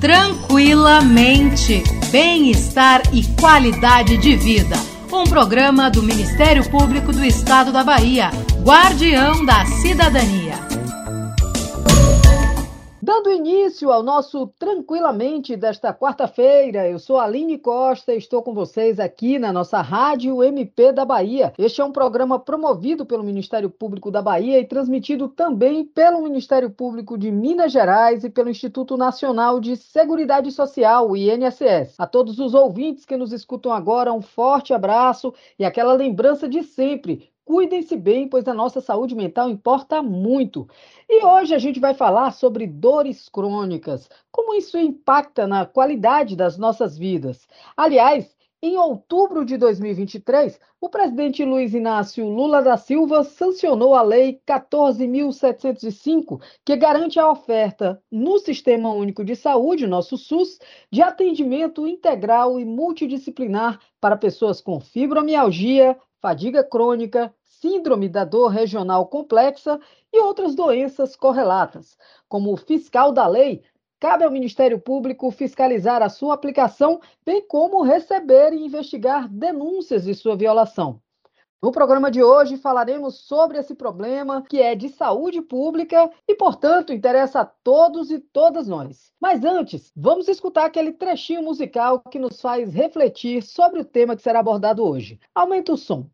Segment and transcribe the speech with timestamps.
[0.00, 1.82] Tranquilamente.
[2.10, 4.76] Bem-estar e qualidade de vida.
[5.10, 8.30] Um programa do Ministério Público do Estado da Bahia,
[8.62, 10.65] Guardião da Cidadania.
[13.06, 18.98] Dando início ao nosso Tranquilamente desta quarta-feira, eu sou Aline Costa e estou com vocês
[18.98, 21.54] aqui na nossa Rádio MP da Bahia.
[21.56, 26.68] Este é um programa promovido pelo Ministério Público da Bahia e transmitido também pelo Ministério
[26.68, 31.94] Público de Minas Gerais e pelo Instituto Nacional de Seguridade Social, o INSS.
[31.96, 36.64] A todos os ouvintes que nos escutam agora, um forte abraço e aquela lembrança de
[36.64, 37.30] sempre.
[37.46, 40.68] Cuidem-se bem, pois a nossa saúde mental importa muito.
[41.08, 46.58] E hoje a gente vai falar sobre dores crônicas, como isso impacta na qualidade das
[46.58, 47.46] nossas vidas.
[47.76, 54.40] Aliás, em outubro de 2023, o presidente Luiz Inácio Lula da Silva sancionou a Lei
[54.44, 60.58] 14.705, que garante a oferta no Sistema Único de Saúde, nosso SUS,
[60.90, 69.06] de atendimento integral e multidisciplinar para pessoas com fibromialgia, fadiga crônica, síndrome da dor regional
[69.06, 69.78] complexa
[70.12, 71.96] e outras doenças correlatas.
[72.28, 73.62] Como fiscal da lei,
[74.00, 80.16] cabe ao Ministério Público fiscalizar a sua aplicação, bem como receber e investigar denúncias de
[80.16, 81.00] sua violação.
[81.62, 86.92] No programa de hoje falaremos sobre esse problema que é de saúde pública e, portanto,
[86.92, 89.12] interessa a todos e todas nós.
[89.20, 94.22] Mas antes, vamos escutar aquele trechinho musical que nos faz refletir sobre o tema que
[94.22, 95.20] será abordado hoje.
[95.32, 96.10] Aumenta o som.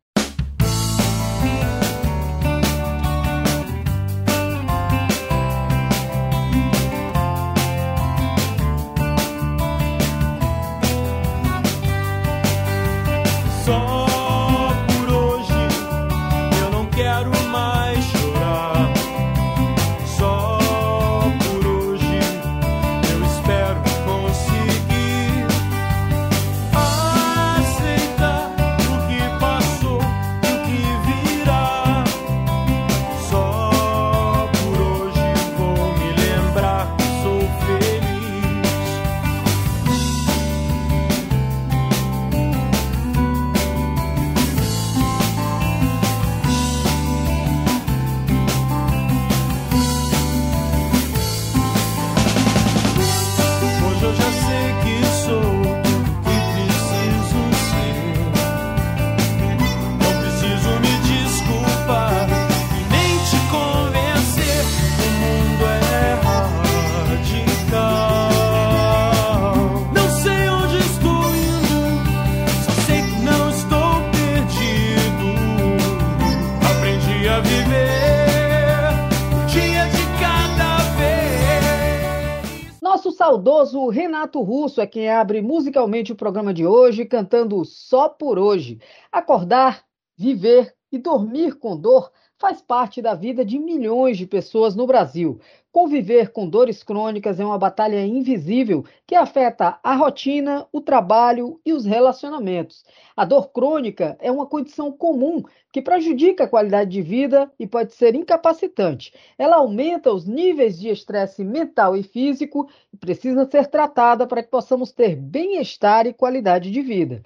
[84.22, 88.78] Renato Russo é quem abre musicalmente o programa de hoje, cantando Só por Hoje.
[89.10, 89.84] Acordar,
[90.16, 95.38] viver e dormir com dor faz parte da vida de milhões de pessoas no Brasil.
[95.70, 101.72] Conviver com dores crônicas é uma batalha invisível que afeta a rotina, o trabalho e
[101.72, 102.84] os relacionamentos.
[103.16, 107.94] A dor crônica é uma condição comum que prejudica a qualidade de vida e pode
[107.94, 109.14] ser incapacitante.
[109.38, 114.50] Ela aumenta os níveis de estresse mental e físico e precisa ser tratada para que
[114.50, 117.22] possamos ter bem-estar e qualidade de vida.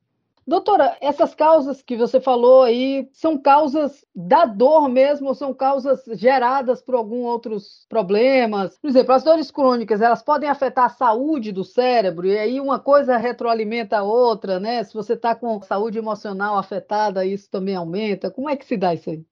[0.46, 6.02] Doutora, essas causas que você falou aí são causas da dor mesmo ou são causas
[6.14, 8.76] geradas por algum outros problemas?
[8.78, 12.80] Por exemplo, as dores crônicas, elas podem afetar a saúde do cérebro e aí uma
[12.80, 14.82] coisa retroalimenta a outra, né?
[14.82, 18.30] Se você está com saúde emocional afetada, isso também aumenta.
[18.30, 19.24] Como é que se dá isso aí?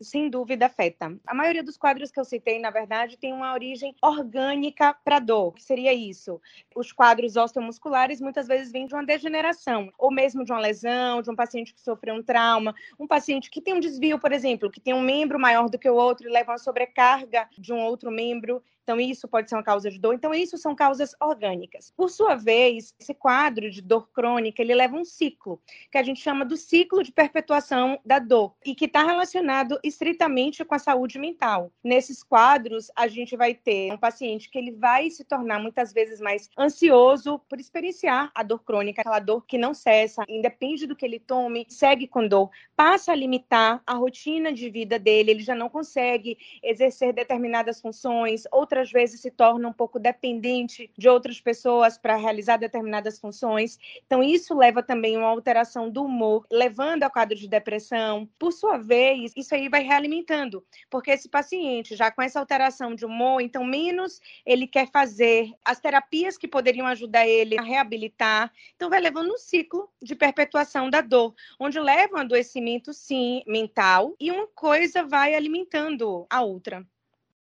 [0.00, 1.16] Sem dúvida afeta.
[1.26, 5.54] A maioria dos quadros que eu citei, na verdade, tem uma origem orgânica para dor.
[5.54, 6.40] Que seria isso?
[6.74, 11.30] Os quadros osteomusculares muitas vezes vêm de uma degeneração, ou mesmo de uma lesão, de
[11.30, 14.80] um paciente que sofreu um trauma, um paciente que tem um desvio, por exemplo, que
[14.80, 18.10] tem um membro maior do que o outro e leva uma sobrecarga de um outro
[18.10, 18.62] membro.
[18.82, 20.14] Então, isso pode ser uma causa de dor.
[20.14, 21.92] Então, isso são causas orgânicas.
[21.96, 25.60] Por sua vez, esse quadro de dor crônica, ele leva um ciclo,
[25.90, 30.64] que a gente chama do ciclo de perpetuação da dor, e que está relacionado estritamente
[30.64, 31.70] com a saúde mental.
[31.82, 36.20] Nesses quadros, a gente vai ter um paciente que ele vai se tornar muitas vezes
[36.20, 41.04] mais ansioso por experienciar a dor crônica, aquela dor que não cessa, independe do que
[41.04, 45.54] ele tome, segue com dor, passa a limitar a rotina de vida dele, ele já
[45.54, 51.98] não consegue exercer determinadas funções, outras vezes se torna um pouco dependente de outras pessoas
[51.98, 53.78] para realizar determinadas funções.
[54.06, 58.28] Então, isso leva também a uma alteração do humor, levando ao quadro de depressão.
[58.38, 63.04] Por sua vez, isso aí vai realimentando, porque esse paciente, já com essa alteração de
[63.04, 68.52] humor, então, menos ele quer fazer as terapias que poderiam ajudar ele a reabilitar.
[68.74, 74.14] Então, vai levando um ciclo de perpetuação da dor, onde leva um adoecimento, sim, mental,
[74.20, 76.86] e uma coisa vai alimentando a outra.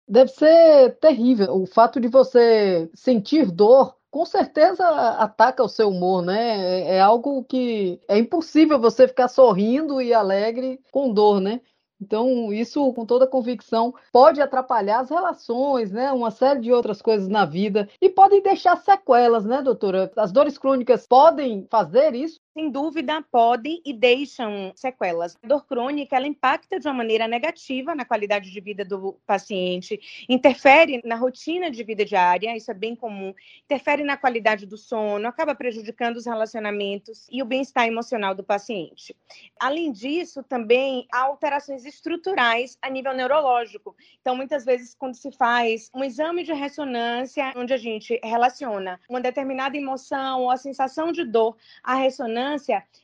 [0.09, 1.55] Deve ser terrível.
[1.55, 4.87] O fato de você sentir dor com certeza
[5.19, 6.83] ataca o seu humor, né?
[6.83, 11.62] É, é algo que é impossível você ficar sorrindo e alegre com dor, né?
[12.02, 16.12] Então, isso, com toda convicção, pode atrapalhar as relações, né?
[16.12, 20.11] Uma série de outras coisas na vida e podem deixar sequelas, né, doutora?
[20.16, 22.40] As dores crônicas podem fazer isso?
[22.54, 25.37] Sem dúvida, podem e deixam sequelas.
[25.42, 29.99] A dor crônica, ela impacta de uma maneira negativa na qualidade de vida do paciente,
[30.28, 35.26] interfere na rotina de vida diária, isso é bem comum, interfere na qualidade do sono,
[35.26, 39.16] acaba prejudicando os relacionamentos e o bem-estar emocional do paciente.
[39.59, 43.97] Além disso, também há alterações estruturais a nível neurológico.
[44.21, 49.21] Então, muitas vezes, quando se faz um exame de ressonância, onde a gente relaciona uma
[49.21, 52.42] determinada emoção ou a sensação de dor à ressonância,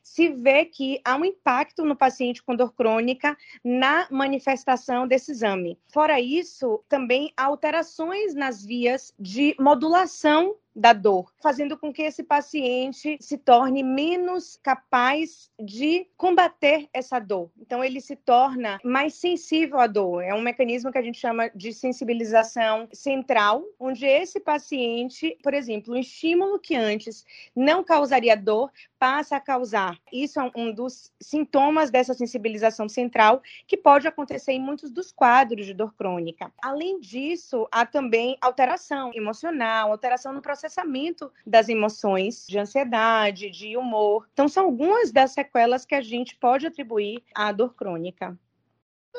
[0.02, 5.78] se vê que há um impacto no paciente com dor crônica na manifestação desse exame.
[5.88, 12.22] Fora isso, também há alterações nas vias de modulação da dor, fazendo com que esse
[12.22, 17.50] paciente se torne menos capaz de combater essa dor.
[17.60, 20.22] Então, ele se torna mais sensível à dor.
[20.22, 25.94] É um mecanismo que a gente chama de sensibilização central, onde esse paciente, por exemplo,
[25.94, 27.24] um estímulo que antes
[27.56, 29.98] não causaria dor, passa a causar.
[30.12, 35.66] Isso é um dos sintomas dessa sensibilização central que pode acontecer em muitos dos quadros
[35.66, 36.52] de dor crônica.
[36.62, 44.28] Além disso, há também alteração emocional, alteração no processamento das emoções, de ansiedade, de humor.
[44.32, 48.38] Então, são algumas das sequelas que a gente pode atribuir à dor crônica.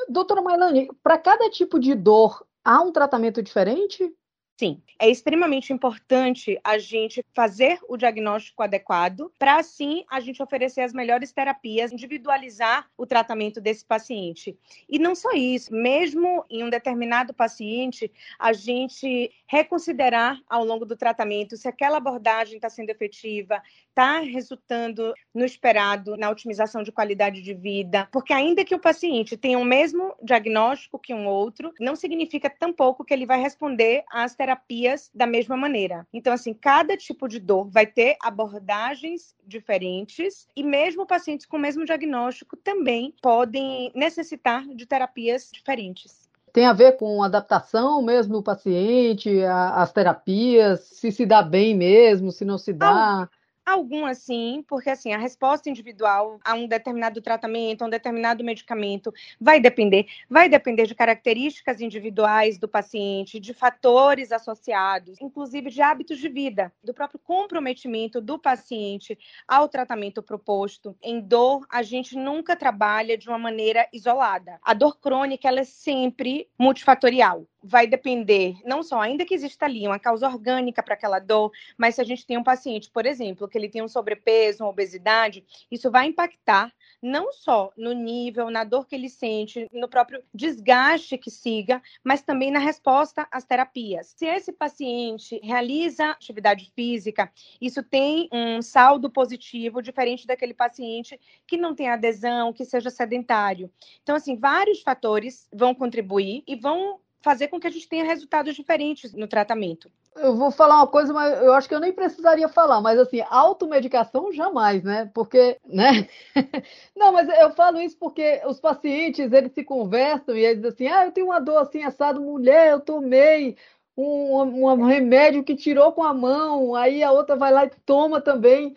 [0.08, 4.14] Doutora Mailane, para cada tipo de dor, há um tratamento diferente?
[4.60, 10.82] Sim, é extremamente importante a gente fazer o diagnóstico adequado para assim a gente oferecer
[10.82, 14.54] as melhores terapias, individualizar o tratamento desse paciente.
[14.86, 20.94] E não só isso, mesmo em um determinado paciente, a gente reconsiderar ao longo do
[20.94, 23.62] tratamento se aquela abordagem está sendo efetiva,
[24.00, 29.36] está resultando no esperado, na otimização de qualidade de vida, porque ainda que o paciente
[29.36, 34.34] tenha o mesmo diagnóstico que um outro, não significa tampouco que ele vai responder às
[34.34, 36.06] terapias da mesma maneira.
[36.14, 41.60] Então, assim, cada tipo de dor vai ter abordagens diferentes e mesmo pacientes com o
[41.60, 48.42] mesmo diagnóstico também podem necessitar de terapias diferentes tem a ver com adaptação mesmo do
[48.42, 53.28] paciente, a, as terapias, se se dá bem mesmo, se não se dá.
[53.70, 59.14] Algumas sim, porque assim, a resposta individual a um determinado tratamento, a um determinado medicamento,
[59.40, 60.06] vai depender.
[60.28, 66.72] Vai depender de características individuais do paciente, de fatores associados, inclusive de hábitos de vida,
[66.82, 70.96] do próprio comprometimento do paciente ao tratamento proposto.
[71.00, 74.58] Em dor, a gente nunca trabalha de uma maneira isolada.
[74.64, 79.86] A dor crônica, ela é sempre multifatorial vai depender, não só, ainda que exista ali
[79.86, 83.48] uma causa orgânica para aquela dor, mas se a gente tem um paciente, por exemplo,
[83.48, 88.64] que ele tem um sobrepeso, uma obesidade, isso vai impactar não só no nível, na
[88.64, 94.14] dor que ele sente, no próprio desgaste que siga, mas também na resposta às terapias.
[94.16, 101.56] Se esse paciente realiza atividade física, isso tem um saldo positivo, diferente daquele paciente que
[101.56, 103.70] não tem adesão, que seja sedentário.
[104.02, 108.54] Então, assim, vários fatores vão contribuir e vão fazer com que a gente tenha resultados
[108.54, 109.90] diferentes no tratamento.
[110.16, 113.22] Eu vou falar uma coisa, mas eu acho que eu nem precisaria falar, mas assim,
[113.28, 115.10] automedicação jamais, né?
[115.14, 116.08] Porque, né?
[116.96, 120.88] Não, mas eu falo isso porque os pacientes, eles se conversam e eles dizem assim,
[120.88, 123.56] ah, eu tenho uma dor assim, assado, mulher, eu tomei
[123.96, 128.20] um, um remédio que tirou com a mão, aí a outra vai lá e toma
[128.20, 128.74] também.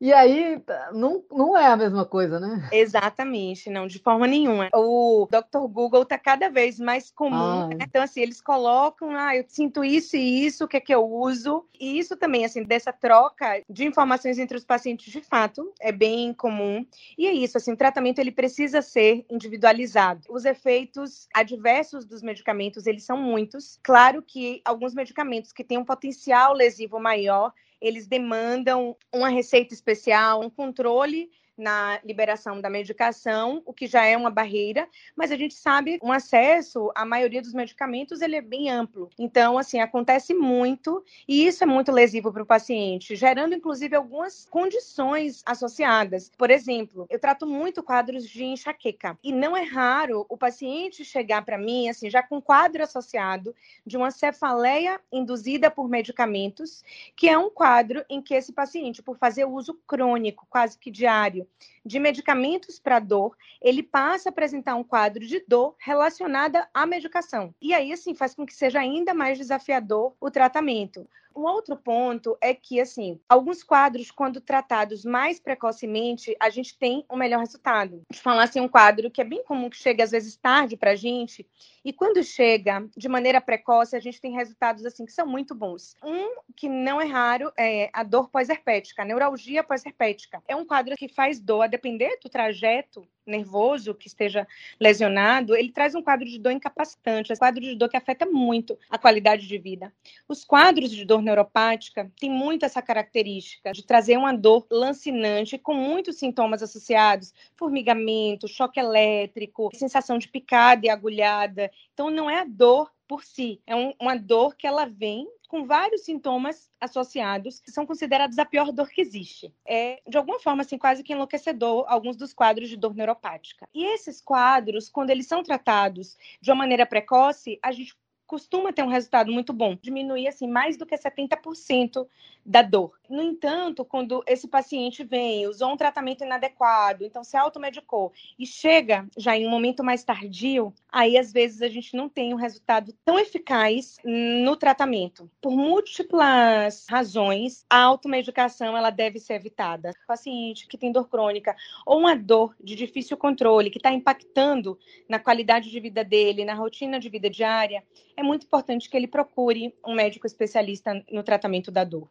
[0.00, 0.58] E aí,
[0.92, 2.70] não, não é a mesma coisa, né?
[2.72, 4.70] Exatamente, não, de forma nenhuma.
[4.74, 5.66] O Dr.
[5.68, 7.68] Google está cada vez mais comum.
[7.68, 7.78] Né?
[7.82, 11.04] Então, assim, eles colocam, ah, eu sinto isso e isso, o que é que eu
[11.04, 11.66] uso?
[11.78, 16.32] E isso também, assim, dessa troca de informações entre os pacientes, de fato, é bem
[16.32, 16.86] comum.
[17.18, 20.22] E é isso, assim, o tratamento, ele precisa ser individualizado.
[20.30, 23.78] Os efeitos adversos dos medicamentos, eles são muitos.
[23.82, 30.42] Claro que alguns medicamentos que têm um potencial lesivo maior, eles demandam uma receita especial,
[30.42, 35.54] um controle na liberação da medicação, o que já é uma barreira, mas a gente
[35.54, 39.10] sabe um acesso à maioria dos medicamentos ele é bem amplo.
[39.18, 44.46] Então, assim, acontece muito e isso é muito lesivo para o paciente, gerando inclusive algumas
[44.50, 46.32] condições associadas.
[46.36, 51.44] Por exemplo, eu trato muito quadros de enxaqueca e não é raro o paciente chegar
[51.44, 56.82] para mim assim já com quadro associado de uma cefaleia induzida por medicamentos,
[57.14, 61.46] que é um quadro em que esse paciente, por fazer uso crônico, quase que diário,
[61.84, 67.54] de medicamentos para dor, ele passa a apresentar um quadro de dor relacionada à medicação.
[67.60, 71.08] E aí, assim, faz com que seja ainda mais desafiador o tratamento.
[71.34, 77.04] Um outro ponto é que, assim, alguns quadros, quando tratados mais precocemente, a gente tem
[77.10, 78.02] um melhor resultado.
[78.10, 80.92] De falar assim, um quadro que é bem comum que chega às vezes tarde para
[80.92, 81.46] a gente,
[81.84, 85.96] e quando chega de maneira precoce, a gente tem resultados assim que são muito bons.
[86.04, 90.42] Um que não é raro é a dor pós-herpética, a neuralgia pós-herpética.
[90.46, 94.46] É um quadro que faz dor a depender do trajeto nervoso que esteja
[94.78, 98.78] lesionado, ele traz um quadro de dor incapacitante, um quadro de dor que afeta muito
[98.88, 99.92] a qualidade de vida.
[100.28, 105.74] Os quadros de dor neuropática têm muito essa característica de trazer uma dor lancinante com
[105.74, 111.70] muitos sintomas associados, formigamento, choque elétrico, sensação de picada e agulhada.
[111.92, 115.66] Então não é a dor por si, é um, uma dor que ela vem com
[115.66, 119.52] vários sintomas associados, que são considerados a pior dor que existe.
[119.66, 123.68] É, de alguma forma, assim, quase que enlouquecedor, alguns dos quadros de dor neuropática.
[123.74, 127.96] E esses quadros, quando eles são tratados de uma maneira precoce, a gente
[128.30, 132.06] costuma ter um resultado muito bom, diminuir assim mais do que 70%
[132.46, 132.92] da dor.
[133.08, 139.04] No entanto, quando esse paciente vem, usou um tratamento inadequado, então se automedicou e chega
[139.16, 142.94] já em um momento mais tardio, aí às vezes a gente não tem um resultado
[143.04, 145.28] tão eficaz no tratamento.
[145.40, 149.90] Por múltiplas razões, a automedicação ela deve ser evitada.
[150.04, 154.78] O paciente que tem dor crônica ou uma dor de difícil controle que está impactando
[155.08, 157.82] na qualidade de vida dele, na rotina de vida diária,
[158.20, 162.08] é muito importante que ele procure um médico especialista no tratamento da dor.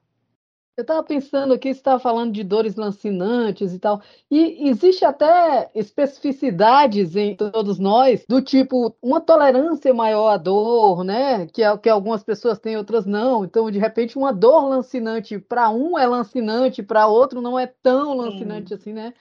[0.80, 4.02] Eu estava pensando aqui, você estava falando de dores lancinantes e tal,
[4.32, 11.48] e existe até especificidades em todos nós, do tipo uma tolerância maior à dor, né?
[11.48, 13.44] Que, é, que algumas pessoas têm, outras não.
[13.44, 18.16] Então, de repente, uma dor lancinante para um é lancinante, para outro não é tão
[18.16, 18.76] lancinante Sim.
[18.76, 19.14] assim, né?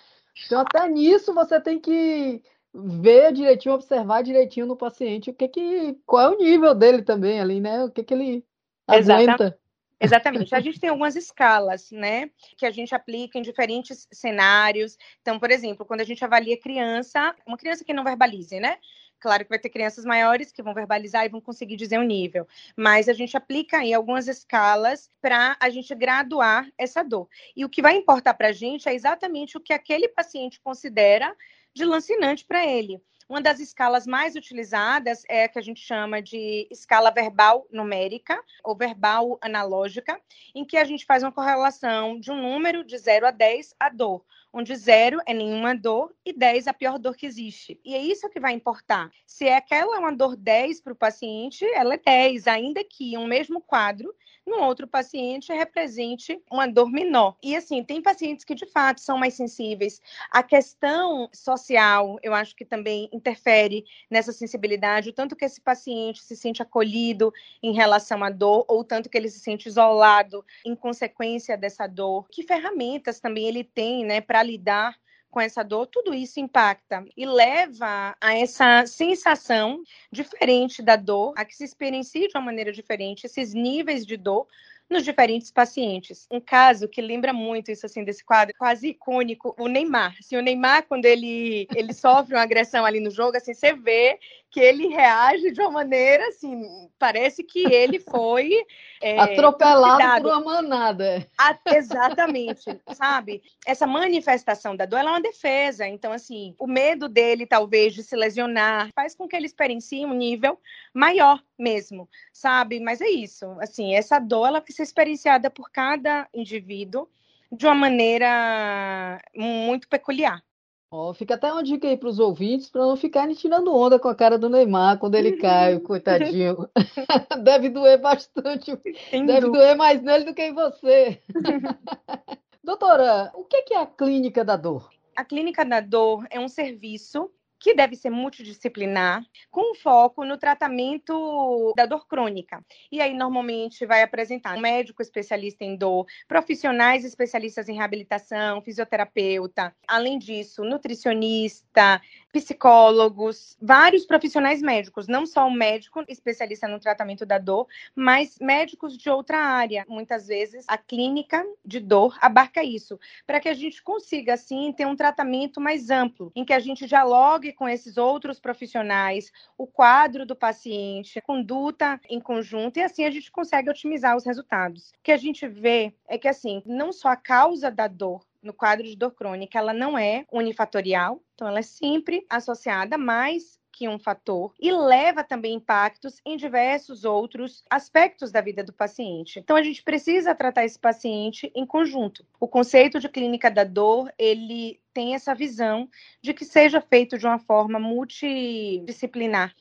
[0.47, 2.41] Então, até nisso você tem que
[2.75, 7.41] ver direitinho, observar direitinho no paciente o que que, qual é o nível dele também
[7.41, 7.85] ali, né?
[7.85, 8.45] O que que ele
[8.87, 9.59] aguenta.
[10.01, 10.55] Exatamente.
[10.55, 14.97] A gente tem algumas escalas, né, que a gente aplica em diferentes cenários.
[15.21, 18.79] Então, por exemplo, quando a gente avalia criança, uma criança que não verbalize, né?
[19.21, 22.05] Claro que vai ter crianças maiores que vão verbalizar e vão conseguir dizer o um
[22.05, 22.47] nível,
[22.77, 27.29] mas a gente aplica aí algumas escalas para a gente graduar essa dor.
[27.57, 31.35] E o que vai importar para a gente é exatamente o que aquele paciente considera
[31.79, 33.01] de lancinante para ele.
[33.29, 38.43] Uma das escalas mais utilizadas é a que a gente chama de escala verbal numérica
[38.65, 40.19] ou verbal analógica,
[40.55, 43.91] em que a gente faz uma correlação de um número de 0 a 10 a
[43.91, 47.81] dor, onde 0 é nenhuma dor e 10 a pior dor que existe.
[47.85, 49.11] E é isso que vai importar.
[49.27, 53.27] Se é aquela uma dor 10 para o paciente, ela é 10, ainda que um
[53.27, 54.15] mesmo quadro
[54.49, 57.37] no outro paciente represente uma dor menor.
[57.43, 60.01] E assim, tem pacientes que de fato são mais sensíveis.
[60.31, 66.23] A questão social, eu acho que também interfere nessa sensibilidade, o tanto que esse paciente
[66.23, 70.75] se sente acolhido em relação à dor, ou tanto que ele se sente isolado em
[70.75, 72.27] consequência dessa dor.
[72.31, 74.97] Que ferramentas também ele tem, né, para lidar
[75.31, 81.45] com essa dor, tudo isso impacta e leva a essa sensação diferente da dor, a
[81.45, 84.47] que se experiencie de uma maneira diferente, esses níveis de dor
[84.89, 86.27] nos diferentes pacientes.
[86.31, 90.17] Um caso que lembra muito isso assim desse quadro, quase icônico, o Neymar.
[90.19, 94.19] Assim, o Neymar quando ele ele sofre uma agressão ali no jogo, assim, você vê
[94.51, 98.65] que ele reage de uma maneira assim, parece que ele foi
[99.01, 101.27] é, atropelado por uma manada.
[101.67, 103.43] exatamente, sabe?
[103.67, 105.87] Essa manifestação da dor é uma defesa.
[105.87, 110.15] Então, assim, o medo dele, talvez, de se lesionar, faz com que ele experiencie um
[110.15, 110.59] nível
[110.95, 112.81] maior mesmo, sabe?
[112.81, 113.47] Mas é isso.
[113.61, 117.09] Assim, essa dor ela vai ser experienciada por cada indivíduo
[117.51, 120.43] de uma maneira muito peculiar.
[120.91, 124.09] Oh, fica até uma dica aí para os ouvintes para não ficarem tirando onda com
[124.09, 126.69] a cara do Neymar quando ele cai, coitadinho.
[127.45, 128.79] Deve doer bastante.
[129.11, 131.21] Sem Deve doer mais nele do que em você.
[132.65, 134.89] Doutora, o que é a clínica da dor?
[135.15, 141.73] A clínica da dor é um serviço que deve ser multidisciplinar, com foco no tratamento
[141.77, 142.65] da dor crônica.
[142.91, 149.75] E aí, normalmente, vai apresentar um médico especialista em dor, profissionais especialistas em reabilitação, fisioterapeuta,
[149.87, 152.01] além disso, nutricionista,
[152.33, 158.97] psicólogos, vários profissionais médicos, não só o médico especialista no tratamento da dor, mas médicos
[158.97, 159.85] de outra área.
[159.89, 164.87] Muitas vezes, a clínica de dor abarca isso, para que a gente consiga, assim, ter
[164.87, 169.67] um tratamento mais amplo, em que a gente dialogue dialogue com esses outros profissionais, o
[169.67, 174.91] quadro do paciente, conduta em conjunto, e assim a gente consegue otimizar os resultados.
[174.91, 178.53] O que a gente vê é que, assim, não só a causa da dor no
[178.53, 183.89] quadro de dor crônica, ela não é unifatorial, então ela é sempre associada mais que
[183.89, 189.39] um fator e leva também impactos em diversos outros aspectos da vida do paciente.
[189.39, 192.27] Então a gente precisa tratar esse paciente em conjunto.
[192.41, 195.89] O conceito de clínica da dor, ele tem essa visão
[196.21, 199.55] de que seja feito de uma forma multidisciplinar.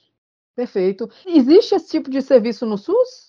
[0.55, 1.07] Perfeito.
[1.23, 3.26] Existe esse tipo de serviço no SUS?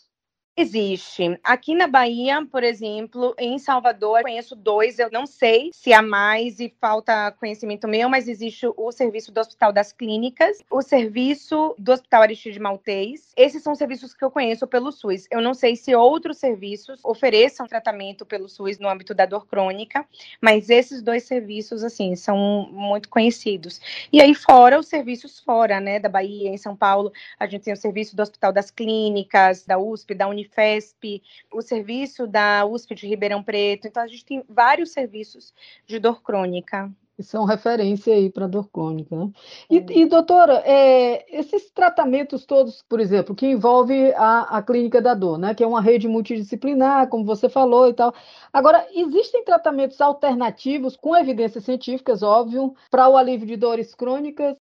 [0.60, 1.38] Existe.
[1.44, 6.02] Aqui na Bahia, por exemplo, em Salvador, eu conheço dois, eu não sei se há
[6.02, 11.76] mais e falta conhecimento meu, mas existe o serviço do Hospital das Clínicas, o serviço
[11.78, 13.30] do Hospital Aristide Maltês.
[13.36, 15.28] Esses são serviços que eu conheço pelo SUS.
[15.30, 20.04] Eu não sei se outros serviços ofereçam tratamento pelo SUS no âmbito da dor crônica,
[20.40, 23.80] mas esses dois serviços, assim, são muito conhecidos.
[24.12, 27.74] E aí, fora os serviços fora, né, da Bahia, em São Paulo, a gente tem
[27.74, 32.94] o serviço do Hospital das Clínicas, da USP, da Unif Unifesp, o serviço da USP
[32.94, 33.86] de Ribeirão Preto.
[33.86, 35.52] Então, a gente tem vários serviços
[35.86, 39.16] de dor crônica que são referência aí para dor crônica.
[39.16, 39.32] Né?
[39.68, 45.14] E, e, doutora, é, esses tratamentos todos, por exemplo, que envolve a, a clínica da
[45.14, 48.14] dor, né, que é uma rede multidisciplinar, como você falou e tal.
[48.52, 54.54] Agora, existem tratamentos alternativos com evidências científicas, óbvio, para o alívio de dores crônicas?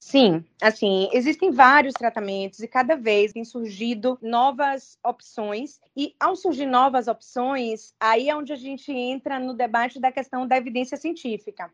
[0.00, 5.80] Sim, assim, existem vários tratamentos e cada vez tem surgido novas opções.
[5.96, 10.46] E ao surgir novas opções, aí é onde a gente entra no debate da questão
[10.46, 11.68] da evidência científica.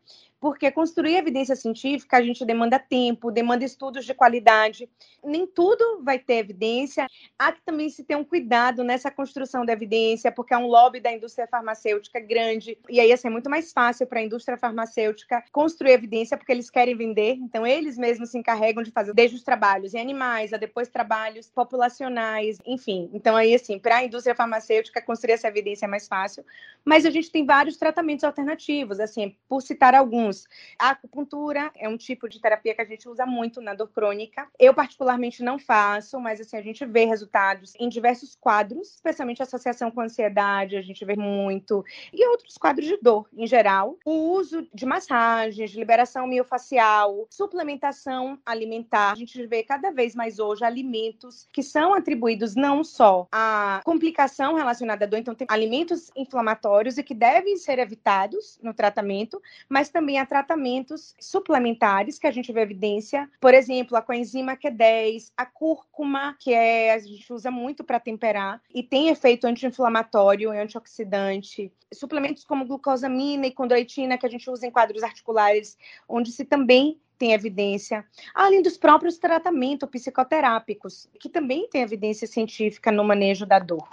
[0.45, 4.87] Porque construir evidência científica, a gente demanda tempo, demanda estudos de qualidade.
[5.23, 7.07] Nem tudo vai ter evidência.
[7.39, 10.99] Há que também se ter um cuidado nessa construção da evidência, porque é um lobby
[10.99, 12.77] da indústria farmacêutica grande.
[12.87, 16.69] E aí, assim, é muito mais fácil para a indústria farmacêutica construir evidência, porque eles
[16.69, 17.37] querem vender.
[17.41, 21.49] Então, eles mesmos se encarregam de fazer desde os trabalhos em animais, a depois trabalhos
[21.49, 23.09] populacionais, enfim.
[23.15, 26.45] Então, aí, assim, para a indústria farmacêutica, construir essa evidência é mais fácil.
[26.85, 30.34] Mas a gente tem vários tratamentos alternativos, assim, por citar alguns.
[30.77, 34.47] A acupuntura é um tipo de terapia que a gente usa muito na dor crônica.
[34.59, 39.89] Eu, particularmente, não faço, mas, assim, a gente vê resultados em diversos quadros, especialmente associação
[39.91, 43.97] com ansiedade, a gente vê muito, e outros quadros de dor, em geral.
[44.05, 49.11] O uso de massagens, liberação miofacial, suplementação alimentar.
[49.11, 54.55] A gente vê cada vez mais hoje alimentos que são atribuídos não só à complicação
[54.55, 59.89] relacionada à dor, então tem alimentos inflamatórios e que devem ser evitados no tratamento, mas
[59.89, 65.45] também há tratamentos suplementares que a gente vê evidência, por exemplo, a coenzima Q10, a
[65.45, 71.71] cúrcuma, que é, a gente usa muito para temperar e tem efeito anti-inflamatório e antioxidante.
[71.93, 76.99] Suplementos como glucosamina e condroitina que a gente usa em quadros articulares, onde se também
[77.17, 83.59] tem evidência, além dos próprios tratamentos psicoterápicos, que também tem evidência científica no manejo da
[83.59, 83.87] dor.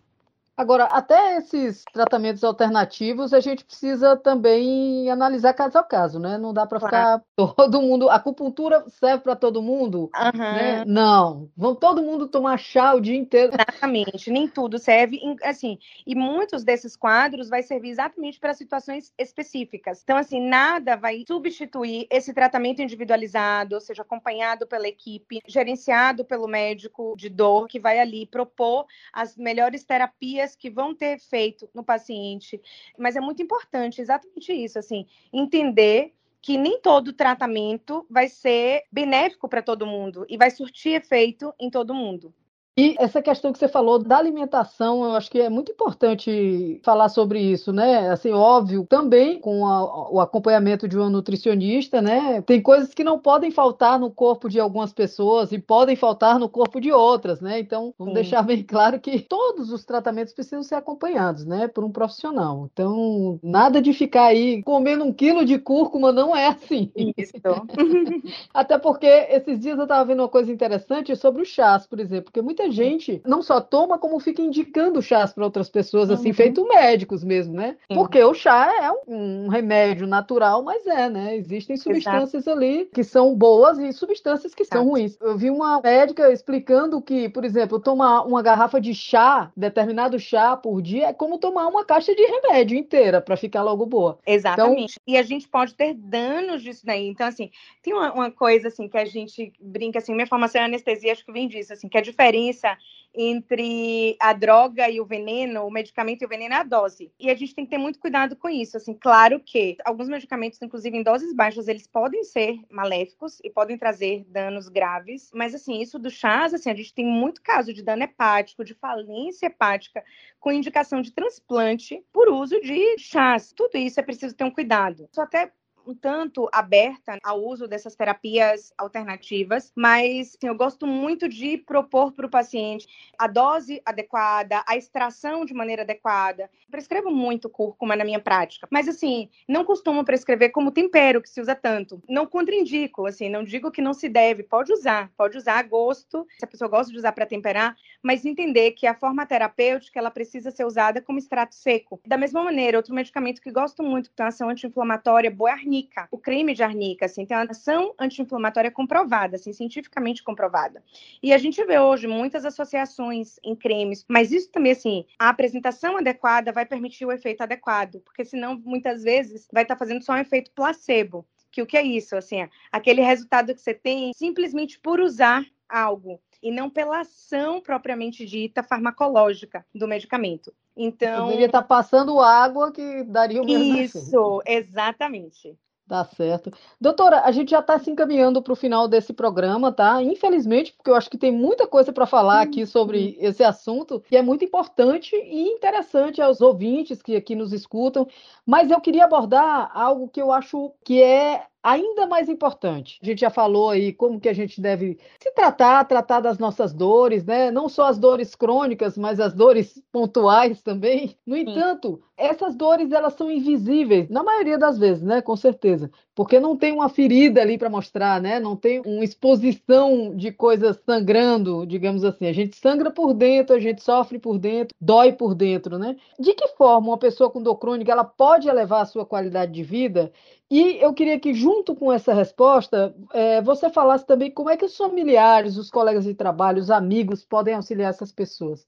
[0.62, 6.38] Agora, até esses tratamentos alternativos, a gente precisa também analisar caso a caso, né?
[6.38, 6.94] Não dá para claro.
[6.94, 7.24] ficar
[7.56, 8.08] todo mundo.
[8.08, 10.08] A acupuntura serve para todo mundo?
[10.14, 10.38] Uhum.
[10.38, 10.84] Né?
[10.86, 11.50] Não.
[11.56, 13.52] Vão todo mundo tomar chá o dia inteiro.
[13.52, 14.30] Exatamente.
[14.30, 15.18] Nem tudo serve.
[15.42, 20.00] Assim, e muitos desses quadros vai servir exatamente para situações específicas.
[20.04, 26.46] Então, assim, nada vai substituir esse tratamento individualizado, ou seja, acompanhado pela equipe, gerenciado pelo
[26.46, 31.68] médico de dor, que vai ali propor as melhores terapias terapias que vão ter efeito
[31.74, 32.60] no paciente.
[32.98, 39.48] Mas é muito importante exatamente isso, assim, entender que nem todo tratamento vai ser benéfico
[39.48, 42.34] para todo mundo e vai surtir efeito em todo mundo.
[42.74, 47.10] E essa questão que você falou da alimentação, eu acho que é muito importante falar
[47.10, 48.08] sobre isso, né?
[48.08, 52.40] Assim, óbvio, também com a, o acompanhamento de uma nutricionista, né?
[52.40, 56.48] Tem coisas que não podem faltar no corpo de algumas pessoas e podem faltar no
[56.48, 57.60] corpo de outras, né?
[57.60, 58.22] Então, vamos Sim.
[58.22, 61.68] deixar bem claro que todos os tratamentos precisam ser acompanhados, né?
[61.68, 62.70] Por um profissional.
[62.72, 66.90] Então, nada de ficar aí comendo um quilo de cúrcuma, não é assim.
[66.96, 67.32] Isso.
[68.54, 72.24] Até porque esses dias eu estava vendo uma coisa interessante sobre o chás, por exemplo,
[72.24, 76.28] porque muita muita gente não só toma, como fica indicando chás para outras pessoas, assim,
[76.28, 76.34] uhum.
[76.34, 77.76] feito médicos mesmo, né?
[77.88, 77.94] Sim.
[77.94, 81.36] Porque o chá é um, um, remédio natural, mas é, né?
[81.36, 82.56] Existem substâncias Exato.
[82.56, 84.78] ali que são boas e substâncias que Exato.
[84.78, 85.16] são ruins.
[85.20, 90.56] Eu vi uma médica explicando que, por exemplo, tomar uma garrafa de chá, determinado chá
[90.56, 94.18] por dia, é como tomar uma caixa de remédio inteira para ficar logo boa.
[94.26, 94.98] Exatamente.
[95.02, 97.08] Então, e a gente pode ter danos disso daí.
[97.08, 97.50] Então, assim,
[97.82, 101.24] tem uma, uma coisa assim que a gente brinca assim, minha formação em anestesia acho
[101.24, 102.76] que vem disso, assim, que a diferença diferença
[103.14, 107.12] entre a droga e o veneno, o medicamento e o veneno é a dose.
[107.20, 108.78] E a gente tem que ter muito cuidado com isso.
[108.78, 113.76] Assim, claro que alguns medicamentos, inclusive em doses baixas, eles podem ser maléficos e podem
[113.76, 115.30] trazer danos graves.
[115.34, 118.72] Mas assim, isso do chás, assim, a gente tem muito caso de dano hepático, de
[118.72, 120.02] falência hepática,
[120.40, 123.52] com indicação de transplante por uso de chás.
[123.52, 125.06] Tudo isso é preciso ter um cuidado.
[125.12, 125.52] Só até
[125.86, 132.12] um tanto aberta ao uso dessas terapias alternativas, mas assim, eu gosto muito de propor
[132.12, 132.86] para o paciente
[133.18, 136.50] a dose adequada, a extração de maneira adequada.
[136.70, 141.40] Prescrevo muito cúrcuma na minha prática, mas assim, não costumo prescrever como tempero que se
[141.40, 142.02] usa tanto.
[142.08, 146.26] Não contraindico, assim, não digo que não se deve, pode usar, pode usar a gosto,
[146.38, 150.10] se a pessoa gosta de usar para temperar, mas entender que a forma terapêutica ela
[150.10, 152.00] precisa ser usada como extrato seco.
[152.06, 156.06] Da mesma maneira, outro medicamento que gosto muito, que tem ação anti-inflamatória, boa é arnica,
[156.10, 160.82] o creme de arnica, assim, tem uma ação anti-inflamatória comprovada, assim, cientificamente comprovada.
[161.22, 165.96] E a gente vê hoje muitas associações em cremes, mas isso também, assim, a apresentação
[165.96, 170.12] adequada vai permitir o efeito adequado, porque senão, muitas vezes, vai estar tá fazendo só
[170.12, 171.26] um efeito placebo.
[171.50, 172.16] Que o que é isso?
[172.16, 178.26] Assim, aquele resultado que você tem simplesmente por usar algo e não pela ação propriamente
[178.26, 180.52] dita farmacológica do medicamento.
[180.76, 181.26] Então.
[181.26, 185.56] Poderia estar passando água que daria o mesmo Isso, exatamente.
[185.92, 186.50] Tá certo.
[186.80, 190.02] Doutora, a gente já está se encaminhando para o final desse programa, tá?
[190.02, 194.16] Infelizmente, porque eu acho que tem muita coisa para falar aqui sobre esse assunto, que
[194.16, 198.08] é muito importante e interessante aos ouvintes que aqui nos escutam.
[198.46, 202.98] Mas eu queria abordar algo que eu acho que é ainda mais importante.
[203.02, 206.72] A gente já falou aí como que a gente deve se tratar, tratar das nossas
[206.72, 207.50] dores, né?
[207.50, 211.16] Não só as dores crônicas, mas as dores pontuais também.
[211.24, 215.22] No entanto, essas dores elas são invisíveis na maioria das vezes, né?
[215.22, 218.40] Com certeza, porque não tem uma ferida ali para mostrar, né?
[218.40, 222.26] Não tem uma exposição de coisas sangrando, digamos assim.
[222.26, 225.96] A gente sangra por dentro, a gente sofre por dentro, dói por dentro, né?
[226.18, 229.62] De que forma uma pessoa com dor crônica ela pode elevar a sua qualidade de
[229.62, 230.12] vida
[230.54, 234.66] e eu queria que, junto com essa resposta, é, você falasse também como é que
[234.66, 238.66] os familiares, os colegas de trabalho, os amigos podem auxiliar essas pessoas.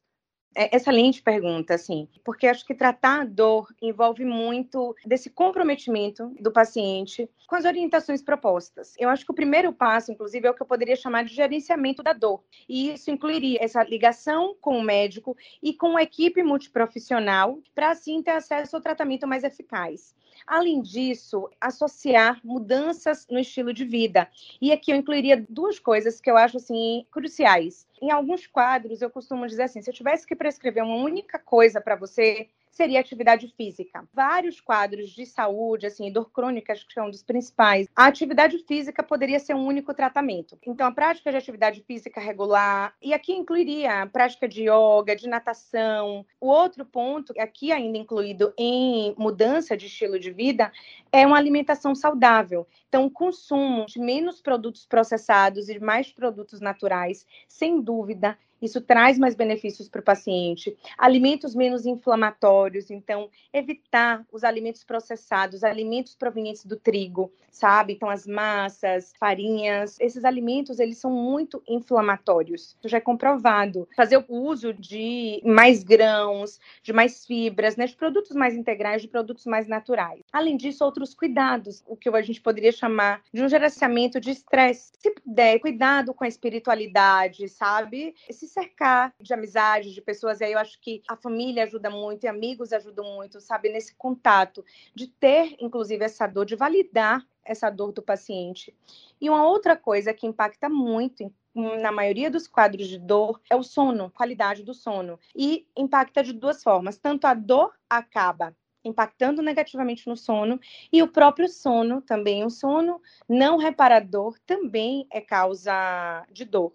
[0.57, 6.51] É excelente pergunta, assim, porque acho que tratar a dor envolve muito desse comprometimento do
[6.51, 8.95] paciente com as orientações propostas.
[8.97, 12.03] Eu acho que o primeiro passo, inclusive, é o que eu poderia chamar de gerenciamento
[12.03, 12.43] da dor.
[12.67, 18.23] E isso incluiria essa ligação com o médico e com a equipe multiprofissional para assim
[18.23, 20.15] ter acesso ao tratamento mais eficaz.
[20.47, 24.29] Além disso, associar mudanças no estilo de vida.
[24.61, 27.87] E aqui eu incluiria duas coisas que eu acho assim cruciais.
[28.01, 31.81] Em alguns quadros eu costumo dizer assim, se eu tivesse que prescrever uma única coisa
[31.81, 34.07] para você, seria atividade física.
[34.13, 37.87] Vários quadros de saúde, assim, dor crônica, acho que é um dos principais.
[37.95, 40.59] A atividade física poderia ser um único tratamento.
[40.67, 45.29] Então, a prática de atividade física regular, e aqui incluiria a prática de yoga, de
[45.29, 46.27] natação.
[46.41, 50.73] O outro ponto, aqui ainda incluído em mudança de estilo de vida,
[51.13, 52.67] é uma alimentação saudável.
[52.89, 59.19] Então, o consumo de menos produtos processados e mais produtos naturais, sem dúvida, isso traz
[59.19, 60.77] mais benefícios para o paciente.
[60.97, 67.93] Alimentos menos inflamatórios, então, evitar os alimentos processados, alimentos provenientes do trigo, sabe?
[67.93, 72.77] Então, as massas, farinhas, esses alimentos, eles são muito inflamatórios.
[72.79, 73.89] Isso já é comprovado.
[73.97, 77.87] Fazer o uso de mais grãos, de mais fibras, né?
[77.87, 80.24] de produtos mais integrais, de produtos mais naturais.
[80.35, 84.91] Além disso, outros cuidados, o que a gente poderia chamar de um gerenciamento de estresse.
[84.99, 88.17] Se puder, cuidado com a espiritualidade, sabe?
[88.29, 90.41] Esse cercar de amizades, de pessoas.
[90.41, 93.69] E aí eu acho que a família ajuda muito e amigos ajudam muito, sabe?
[93.69, 98.75] Nesse contato, de ter, inclusive, essa dor, de validar essa dor do paciente.
[99.21, 103.63] E uma outra coisa que impacta muito na maioria dos quadros de dor é o
[103.63, 105.17] sono, qualidade do sono.
[105.33, 106.99] E impacta de duas formas.
[106.99, 108.53] Tanto a dor acaba
[108.85, 110.61] impactando negativamente no sono
[110.93, 112.45] e o próprio sono também.
[112.45, 116.73] O sono não reparador também é causa de dor.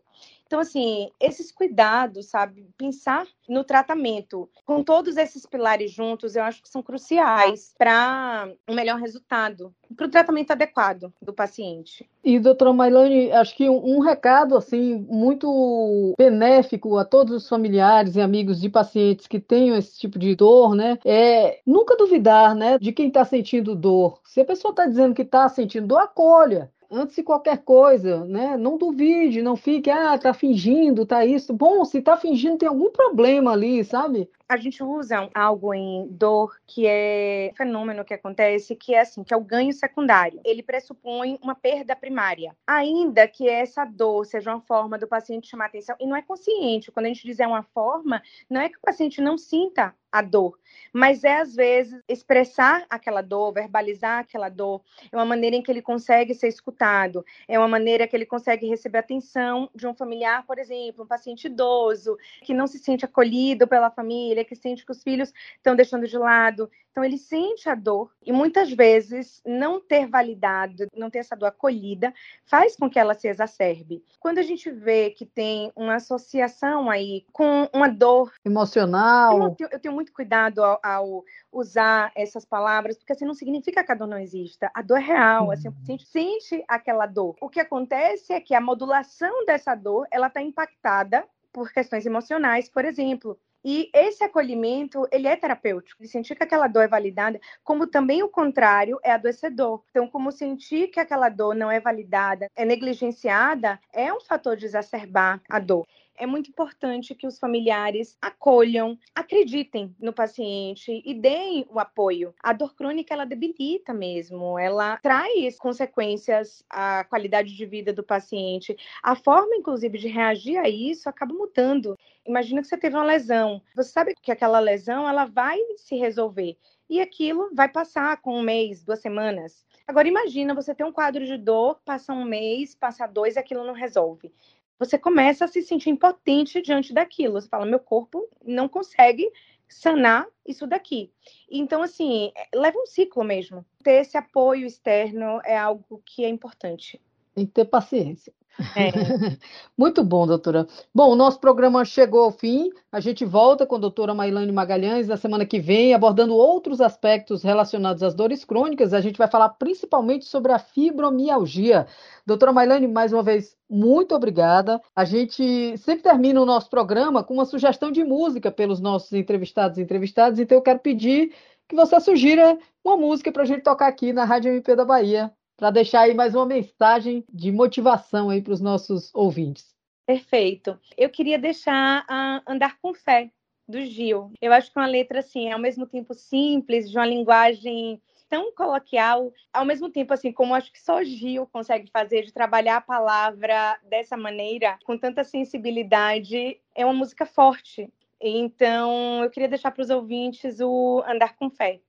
[0.50, 2.68] Então, assim, esses cuidados, sabe?
[2.76, 8.74] Pensar no tratamento com todos esses pilares juntos, eu acho que são cruciais para um
[8.74, 12.10] melhor resultado, para o tratamento adequado do paciente.
[12.24, 18.16] E, doutora Mailane, acho que um, um, recado, assim, muito benéfico a todos os familiares
[18.16, 20.98] e amigos de pacientes que tenham esse tipo de dor, né?
[21.06, 24.20] É nunca duvidar, né, de quem está sentindo dor.
[24.26, 28.58] Se a pessoa está dizendo que está sentindo dor, acolha antes de qualquer coisa, né?
[28.58, 31.54] Não duvide, não fique, ah, tá fingindo, tá isso.
[31.54, 34.30] Bom, se tá fingindo, tem algum problema ali, sabe?
[34.50, 39.24] A gente usa algo em dor que é um fenômeno que acontece, que é assim,
[39.24, 40.42] que é o ganho secundário.
[40.44, 42.58] Ele pressupõe uma perda primária.
[42.66, 46.92] Ainda que essa dor seja uma forma do paciente chamar atenção, e não é consciente.
[46.92, 50.22] Quando a gente diz é uma forma, não é que o paciente não sinta a
[50.22, 50.58] dor,
[50.92, 54.82] mas é às vezes expressar aquela dor, verbalizar aquela dor,
[55.12, 58.68] é uma maneira em que ele consegue ser escutado, é uma maneira que ele consegue
[58.68, 63.68] receber atenção de um familiar, por exemplo, um paciente idoso que não se sente acolhido
[63.68, 66.69] pela família, que sente que os filhos estão deixando de lado.
[66.91, 71.47] Então ele sente a dor e muitas vezes não ter validado, não ter essa dor
[71.47, 72.13] acolhida,
[72.45, 74.04] faz com que ela se exacerbe.
[74.19, 79.69] Quando a gente vê que tem uma associação aí com uma dor emocional, eu tenho,
[79.71, 83.95] eu tenho muito cuidado ao, ao, usar essas palavras, porque assim não significa que a
[83.95, 84.71] dor não exista.
[84.73, 85.52] A dor é real, uhum.
[85.52, 87.36] assim, o paciente sente aquela dor.
[87.39, 92.69] O que acontece é que a modulação dessa dor, ela está impactada por questões emocionais,
[92.69, 93.39] por exemplo.
[93.63, 98.30] E esse acolhimento, ele é terapêutico, sentir que aquela dor é validada, como também o
[98.30, 99.84] contrário é adoecedor.
[99.89, 104.65] Então, como sentir que aquela dor não é validada, é negligenciada, é um fator de
[104.65, 105.86] exacerbar a dor.
[106.20, 112.36] É muito importante que os familiares acolham, acreditem no paciente e deem o apoio.
[112.44, 118.76] A dor crônica ela debilita mesmo, ela traz consequências à qualidade de vida do paciente.
[119.02, 121.98] A forma, inclusive, de reagir a isso acaba mudando.
[122.28, 123.62] Imagina que você teve uma lesão.
[123.74, 126.58] Você sabe que aquela lesão ela vai se resolver
[126.90, 129.66] e aquilo vai passar com um mês, duas semanas.
[129.88, 133.74] Agora imagina você ter um quadro de dor, passa um mês, passa dois, aquilo não
[133.74, 134.32] resolve
[134.80, 137.34] você começa a se sentir impotente diante daquilo.
[137.34, 139.30] Você fala, meu corpo não consegue
[139.68, 141.12] sanar isso daqui.
[141.52, 143.65] Então, assim, é, leva um ciclo mesmo.
[143.84, 147.00] Ter esse apoio externo é algo que é importante.
[147.39, 148.34] Tem que ter paciência.
[148.75, 148.91] É.
[149.78, 150.67] Muito bom, doutora.
[150.93, 152.69] Bom, o nosso programa chegou ao fim.
[152.91, 157.41] A gente volta com a doutora Mailane Magalhães na semana que vem, abordando outros aspectos
[157.41, 158.93] relacionados às dores crônicas.
[158.93, 161.88] A gente vai falar principalmente sobre a fibromialgia.
[162.25, 164.82] Doutora Mailane, mais uma vez, muito obrigada.
[164.93, 169.78] A gente sempre termina o nosso programa com uma sugestão de música pelos nossos entrevistados
[169.78, 171.34] e entrevistadas, então eu quero pedir
[171.69, 175.32] que você sugira uma música para a gente tocar aqui na Rádio MP da Bahia
[175.60, 179.76] para deixar aí mais uma mensagem de motivação aí para os nossos ouvintes.
[180.06, 180.80] Perfeito.
[180.98, 183.30] Eu queria deixar a Andar com Fé,
[183.67, 184.32] do Gil.
[184.41, 188.54] Eu acho que é uma letra, assim, ao mesmo tempo simples, de uma linguagem tão
[188.54, 192.82] coloquial, ao mesmo tempo, assim, como acho que só Gil consegue fazer, de trabalhar a
[192.82, 197.91] palavra dessa maneira, com tanta sensibilidade, é uma música forte.
[198.22, 201.82] Então, eu queria deixar para os ouvintes o Andar com Fé.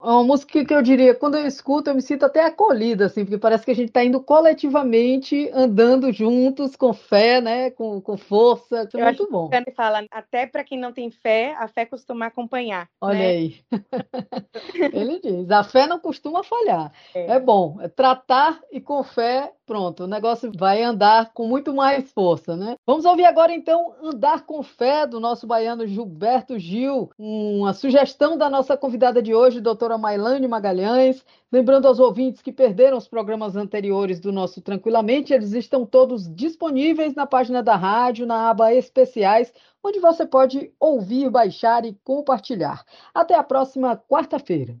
[0.00, 3.24] É uma música que eu diria, quando eu escuto, eu me sinto até acolhida, assim,
[3.24, 7.70] porque parece que a gente está indo coletivamente, andando juntos, com fé, né?
[7.72, 8.88] Com, com força.
[8.94, 9.48] É muito bom.
[9.48, 12.88] Que fala, até para quem não tem fé, a fé costuma acompanhar.
[13.00, 13.26] Olha né?
[13.26, 13.60] aí.
[14.92, 16.92] Ele diz, a fé não costuma falhar.
[17.12, 21.74] É, é bom, é tratar e com fé, pronto, o negócio vai andar com muito
[21.74, 22.76] mais força, né?
[22.86, 28.48] Vamos ouvir agora, então, Andar com Fé, do nosso baiano Gilberto Gil, uma sugestão da
[28.48, 31.22] nossa convidada de hoje, doutora Mailane Magalhães.
[31.52, 37.14] Lembrando aos ouvintes que perderam os programas anteriores do nosso Tranquilamente, eles estão todos disponíveis
[37.14, 39.52] na página da rádio, na aba Especiais,
[39.84, 42.82] onde você pode ouvir, baixar e compartilhar.
[43.14, 44.76] Até a próxima quarta-feira.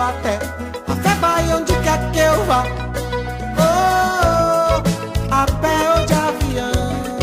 [0.00, 0.38] Até,
[0.86, 2.64] A fé vai onde quer que eu vá.
[3.58, 4.80] Oh,
[5.34, 7.18] A pé ou de avião.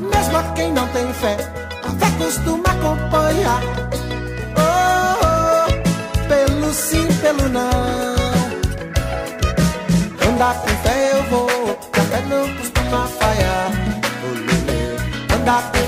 [0.00, 1.36] Mesmo a quem não tem fé
[1.84, 3.62] A fé costuma acompanhar.
[4.56, 5.66] Oh,
[6.26, 8.16] Pelo sim, pelo não.
[10.26, 11.48] Andar com fé eu vou
[11.92, 13.70] Que a fé não costuma falhar.
[15.34, 15.87] Andar com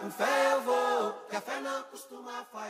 [0.00, 2.63] com fé eu vou, que a fé não costuma falhar.